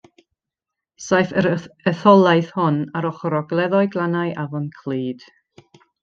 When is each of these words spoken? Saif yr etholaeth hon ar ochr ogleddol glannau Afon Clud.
Saif 1.07 1.33
yr 1.41 1.47
etholaeth 1.91 2.49
hon 2.61 2.79
ar 2.99 3.07
ochr 3.13 3.35
ogleddol 3.43 3.91
glannau 3.97 4.33
Afon 4.45 4.65
Clud. 4.79 5.27